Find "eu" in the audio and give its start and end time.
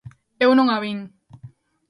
0.45-0.51